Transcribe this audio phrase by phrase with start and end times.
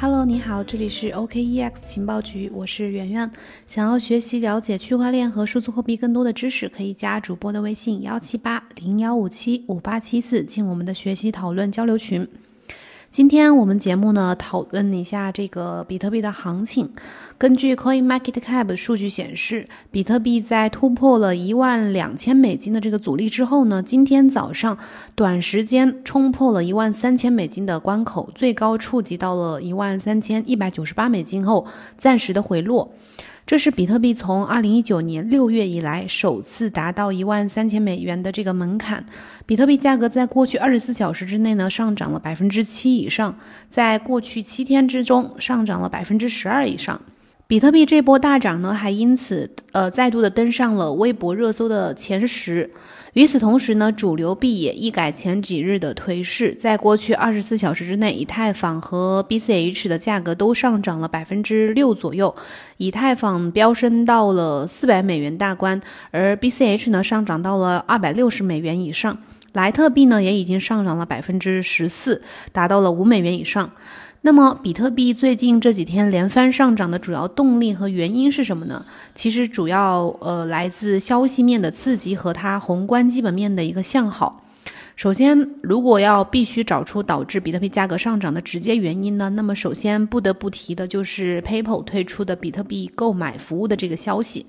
[0.00, 3.28] Hello，你好，这里是 OKEX 情报局，我是圆圆。
[3.66, 12.24] 想要学习了解区块链和数字货币更多的知识，可以加主播的微信幺七八零幺五七五八七四，进我们的学习讨论交流群。
[13.10, 16.90] 今天我们节目呢讨论一下这个比特币的行情。
[17.38, 24.76] 根据 Coin Market Cap 数据显示，比特币在突破了一万两千美金的这个阻力之后呢，今天早上
[25.14, 31.66] 短时间冲破了一万三千美金的关口，最高触及到了一万三千一百九十八美金后，
[31.96, 32.92] 暂时的回落。
[33.48, 39.02] 这是比特币从二零一九年六月以来首次达到一万三千美元的这个门槛。
[39.46, 43.34] 比特币价格在过去二十四小时之内呢，上涨了百分之七以上，
[43.70, 47.00] 在过去七天之中上涨了百分之十二以上。
[47.48, 52.70] 比特币这波大涨呢，还因此呃再度的登上了微博热搜的前十。
[53.14, 62.36] 与此同时呢，主流币也一改前几日的颓势，在过去二十四小时之内，以太坊和 BCH 的价格都上涨了百分之六左右，
[62.76, 69.16] 以太坊飙升到了四百美元大关，而 BCH 呢上涨到了二百六十美元以上，
[69.54, 72.20] 莱特币呢也已经上涨了百分之十四，
[72.52, 73.70] 达到了五美元以上。
[74.22, 78.84] 那么，比特币最近这几天连番上涨的主要动力和原因是什么呢？
[79.14, 84.44] 其实主要呃来自消息面的刺激和它宏观基本面的一个向好。
[84.96, 94.46] 首先，如果要必须找出导致比特币价格上涨的直接原因呢，那么首先不得不提的就是 PayPal 推出的比特币购买服务的这个消息。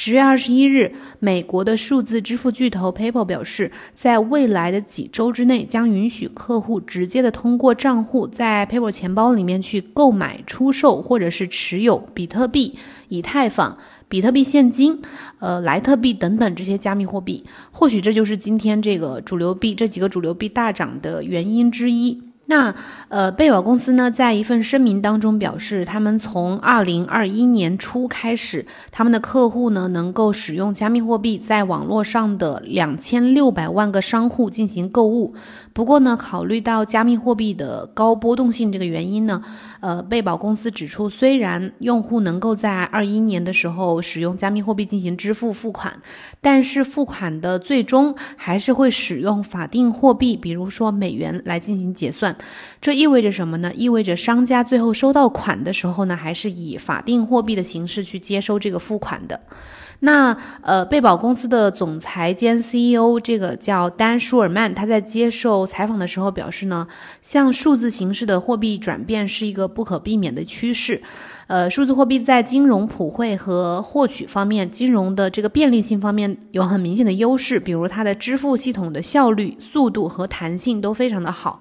[0.00, 13.76] 十月二十一日，美国的数字支付巨头 PayPal 表示，在未来的几周之内，将允许客户直接的通过账户在 PayPal 钱包里面去购买、出售或者是持有比特币、以太坊、
[14.08, 15.02] 比特币现金、
[15.40, 17.42] 呃莱特币等等这些加密货币。
[17.72, 22.22] 或许这就是今天这个主流币这几个主流币大涨的原因之一。
[22.50, 22.74] 那
[23.08, 35.34] 呃，贝宝公司呢，在一份声明当中表示，他们从二零二一年初开始，他们的客户呢能够使用加密货币在网络上的两千六百万个商户进行购物。
[35.74, 39.42] 不过呢，考虑到加密货币的高波动性这个原因呢，
[39.80, 46.00] 呃，贝宝公司指出，虽然用户能够在二一年的时候使用加密货币进行支付付款，
[46.40, 52.34] 但是付款的最终还是会使用法定货币，比如说美元来进行结算。
[52.80, 53.72] 这意味着什么呢？
[53.74, 59.40] 意味着商家最后收到款的时候呢，还是以法定货币的形式去接收这个付款的。
[60.00, 66.86] 那呃，贝宝公司的总裁兼 CEO 这个叫丹舒尔曼，他在接受采访的时候表示呢，
[67.20, 71.02] 向数字形式的货币转变是一个不可避免的趋势。
[71.48, 81.60] 呃，数字货币在金融普惠和获取方面，金融的这个便利性方面有很明显的优势，比如它的支付系统的效率、速度和弹性都非常的好。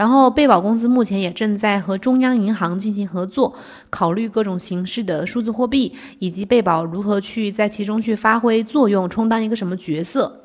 [0.00, 3.54] 然后，贝宝公司目前也正在和中央银行进行合作，
[3.90, 10.39] 考虑各种形式的数字货币，以及贝宝如何去在其中去发挥作用，充当一个什么角色。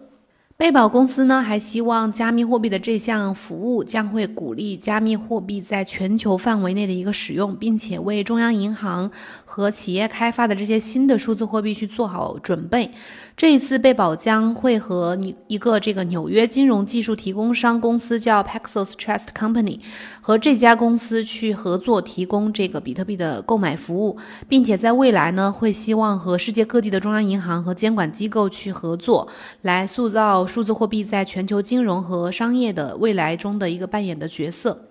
[0.57, 9.11] 贝宝公司呢，还希望加密货币的这项服务将会鼓励加密货币在全球范围内的一个使用，并且为中央银行
[9.43, 12.89] 和企业开发的这些新的数字货币去做好准备。
[13.35, 19.81] 这一次，贝宝将会和你一个这个纽约金融技术提供商公司叫 Paxos Trust Company，
[20.21, 24.17] 和这家公司去合作提供这个比特币的购买服务，
[24.47, 29.27] 并且在未来呢，会希望和世界各地的中央银行和监管机构去合作，
[29.61, 30.44] 来塑造。
[30.45, 34.85] 数字货币在全球金融和商业的未来中的一个扮演的角色，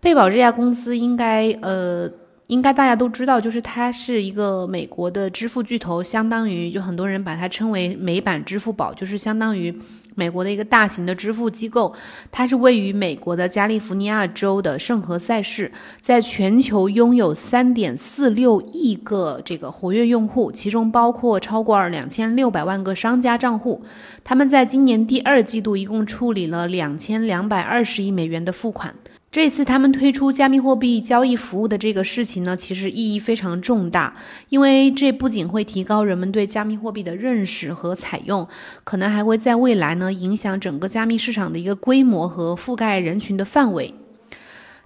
[0.00, 2.10] 贝宝这家公司应该呃，
[2.46, 9.74] 应该大家都知道，就是它是一个美国的支付巨头，相当于就很多人把它称为美版支付宝，就是相当于。
[10.20, 11.94] 美国的一个大型的支付机构，
[12.30, 15.72] 它是位于美国的加利福尼亚州的圣何塞市，
[16.02, 23.82] 在全球拥有三点四六亿个这个活跃用户，其中包括超过两千六百万个商家账户。
[24.22, 28.94] 他们在今年第二季度一共处理了两千两百二十亿美元的付款。
[29.32, 34.12] 这次他们推出加密货币交易服务的这个事情呢，其实意义非常重大，
[34.48, 38.48] 因为这不仅会提高人们对加密货币的认识和采用，
[38.82, 43.94] 可能还会在未来呢影响整个加密市场的一个规模和覆盖人群的范围。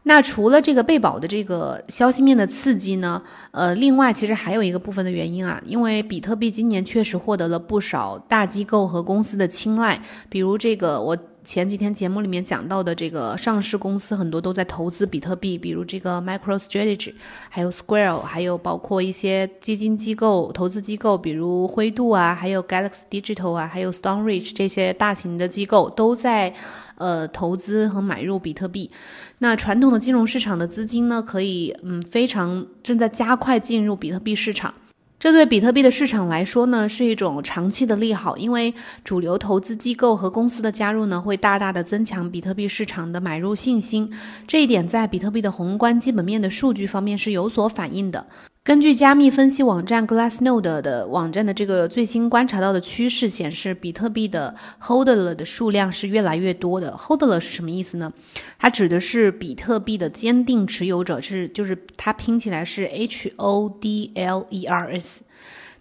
[0.02, 9.98] 那除了这个被保的这个消息面的刺激呢，呃，另外其实还有一个部分的原因啊，因为比特币今年确实获得了不少大机构和公司的青睐，
[10.28, 11.16] 比如这个我。
[11.44, 17.14] 前几天节目里面讲到的这个上市公司很多都在投资比特币，比如这个 MicroStrategy，
[17.48, 26.54] 还有 Square，还有包括一些基金机构、投资机构，比如灰度啊，还有 Galaxy Digital 啊，还有 Stoneridge 这些大型的机构都在
[26.96, 28.90] 呃投资和买入比特币。
[29.38, 34.72] 那传统的金融市场的资金呢，可以嗯非常正在加快进入比特币市场。
[35.24, 44.12] 这对比特币的市场来说呢，是一种长期的利好，因为主流投资机构和公司的加入呢，会大大的增强比特币市场的买入信心。
[44.46, 48.26] 这一点在比特币的宏观基本面的数据方面是有所反映的。
[48.64, 56.90] 根据加密分析网站 Glassnode 的网站的这个最新观察到的趋势显示，比特币的 holder 的数量是越来越多的。
[56.92, 58.10] holder 是什么意思呢？
[58.58, 65.24] 它指的是比特币的坚定持有者，是就是它拼起来是 H O D L E R S。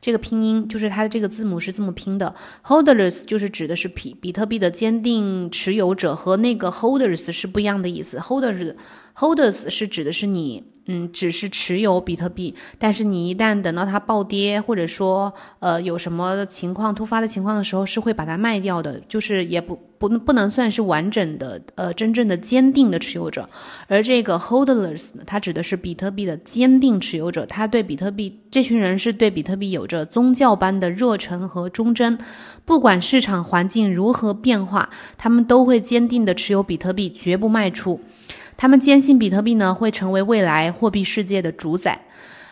[0.01, 2.35] 这个拼音就是它的这个字母是这么拼的
[2.65, 8.19] ，holders 就是指的是比比特币的坚定持有者，和那个 holders 是不一样的意思。
[8.19, 8.75] holders
[9.15, 10.72] holders 是指的是你。
[10.87, 23.49] 嗯，只是持有比特币，但是你一旦等到它暴跌，或者说呃有什么情况突发的情况的时候，是会把它卖掉的，就是也不不不能算是完整的呃真正的坚定的持有者。
[23.87, 32.17] 而这个 holders 它指的是比特币的坚定持有者，他对比特币这群人是对比特币有着宗教般的热忱和忠贞，
[32.65, 38.01] 不管市场环境如何变化，他们都会坚定的持有比特币，绝不卖出。
[38.55, 42.05] 他们坚信比特币呢会成为未来货币世界的主宰，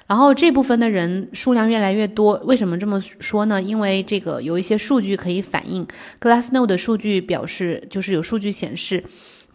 [0.08, 2.42] 然后这部分的人数量越来越多。
[2.46, 3.62] 为什么这么说呢？
[3.62, 5.88] 因为这个有一些数据可以反映
[6.20, 9.04] ，Glassnode 的数据表示，就是有数据显示，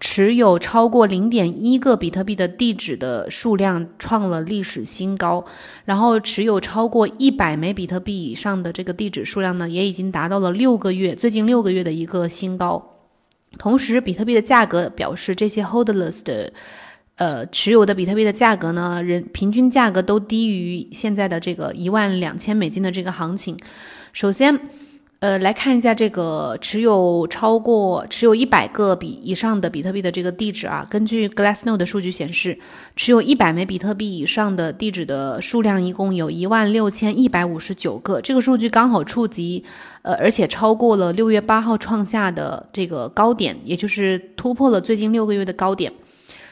[0.01, 5.45] 持有超过零点一个比特币的地址的数量创了历史新高，
[5.85, 12.96] 然后持有超过一百枚比特币以上的这个地址数量呢，也已经达到了六个月最近六个月的一个新高。
[13.59, 16.53] 同时，比特币的价格表示，这些 holdless 的，
[17.17, 23.57] 呃，持有的比特币的价格呢，人平均价格都低于现在的这个一万两千美金的这个行情。
[24.13, 24.59] 首先。
[25.27, 30.87] 呃，来看一下这个持有超过持有一百个比以上的比特币的这个地址啊。
[30.89, 32.57] 根据 Glassnode 的数据显示，
[32.95, 38.21] 持有一百枚比特币以上的地址的数量一共有一万六千一百五十九个。
[38.21, 39.65] 这个数据刚好触及，
[40.03, 45.93] 呃，而且超过了六月八号创下的这个高点，也就是突破了最近六个月的高点。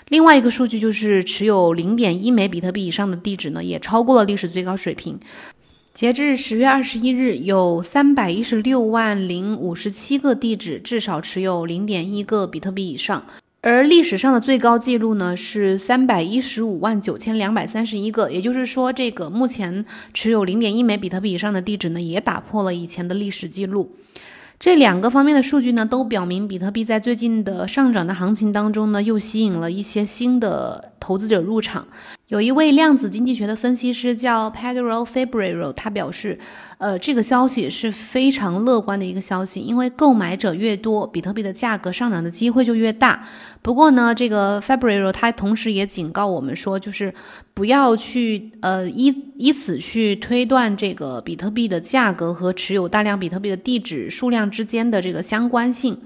[0.08, 5.18] 另外一个数据就是持有零点一枚比特币以上的地址呢，也超过了历史最高水平。
[5.94, 13.24] 截至十月二十一日，有三百一十六万零五十七个地址至少持有零点一个比特币以上，
[13.60, 18.28] 而历史上的最高记录呢是三百一十五万九千两百三十一个。
[18.28, 23.94] 也就是说，这个目前持有零点一枚比特币以上的地址呢，也打破了以前的历史记录。
[24.58, 31.86] 这两个方面的数据呢，都表明比特币在最近的上涨的行情当中呢，又吸引了一些新的投资者入场。
[32.34, 36.36] 有一位量子经济学的分析师叫 Pedro Fabrero，他表示，
[36.78, 43.22] 呃，这个消息是非常乐观的一个消息，因为购买者越多，比特币的价格上涨的机会就越大。
[43.62, 47.14] 不过呢，这个 Fabrero 他同时也警告我们说，就是
[47.54, 55.96] 不要去呃依依此去推断这个比特币的价格和持有大量比特币的地址数量之间的这个相关性。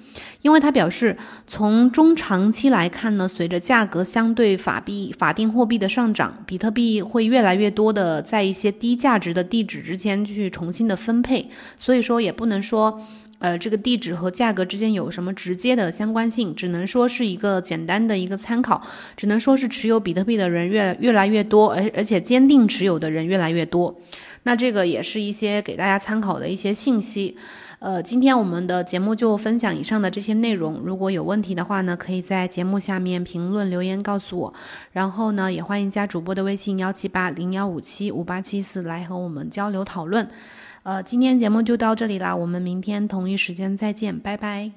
[0.42, 1.16] 因为他表示，
[1.46, 11.48] 从中长期来看呢，随着价格相对法币、法定货币的上涨，比特币会越来越多的在一些低价值的地址之间去重新的分配。
[11.78, 13.02] 所以说，也不能说，
[13.38, 18.82] 呃，这个地址和价格之间有什么直接的相关性，只能说是一个简单的一个参考，
[19.16, 23.96] 只能说是持有比特币的人越越来越多，而而且坚定持有的人越来越多。
[24.42, 27.36] 那这个也是一些给大家参考的一些信息。
[27.80, 30.80] 呃，今天我们的节目就分享以上的这些内容。
[30.82, 34.54] 如果有问题的话呢，可以在节目下面评论留言告诉我。
[34.90, 40.28] 然后呢，也欢迎加主播的微信幺七八零幺五七五八七四来和我们交流讨论。
[40.88, 44.70] 呃，今天节目就到这里啦，我们明天同一时间再见，拜拜。